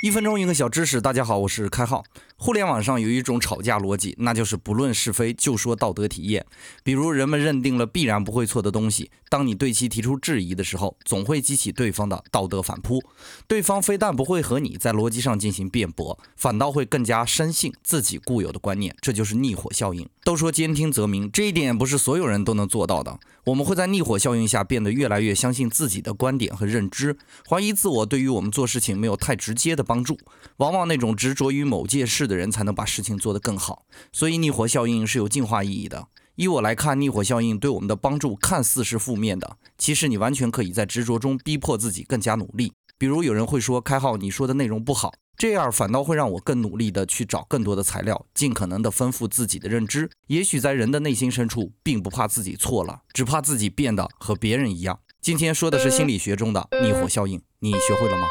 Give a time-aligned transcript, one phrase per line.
[0.00, 2.04] 一分钟一个小知识，大家好，我是开浩。
[2.36, 6.46] 互联网上有一种吵架逻辑，那就是不论是非就说道德体验。
[6.84, 13.02] 比如人们认定了必然不会错的东西，当你对其提出质疑的时候，总会激起对方的道德反扑。
[13.48, 20.08] 对方非但不会和你在逻辑上进行辩驳，反倒会更加深信自己固有的观念，这就是逆火效应。
[20.22, 23.18] 都说兼听则明，这一点不是所有人都能做到的。
[23.44, 27.16] 我们会在逆火效应下变得越来越相信自己的观点和认知，
[27.48, 29.87] 怀疑自我对于我们做事情没有太直接的。
[29.88, 30.18] 帮助，
[30.58, 33.86] 往往那种执着于某件事的人才能把事情做得更好。
[34.12, 36.08] 所以逆火效应是有进化意义的。
[36.36, 42.74] 依我来看，逆火效应对我们的帮助看似是负面的，其实你完全可以在执着中逼迫自己更加努力。
[42.98, 50.10] 比如有人会说：“开号，你说的内容不好。”这样反倒会让我更努力的去找更多的材料，尽可能的丰富自己的认知。
[50.26, 54.98] 也许在人的内心深处，并不怕自己错了，只怕自己变得和别人一样。
[55.20, 58.26] 今天说的是心理学中的逆火效应，你学会了吗？